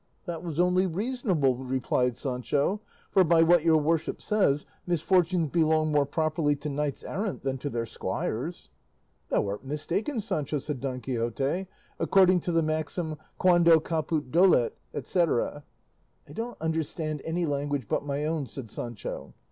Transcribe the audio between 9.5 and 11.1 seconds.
mistaken, Sancho," said Don